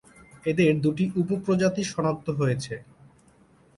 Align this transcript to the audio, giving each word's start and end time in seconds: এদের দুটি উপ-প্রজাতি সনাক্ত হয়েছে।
এদের 0.45 0.71
দুটি 0.83 1.05
উপ-প্রজাতি 1.21 1.83
সনাক্ত 1.91 2.27
হয়েছে। 2.39 2.73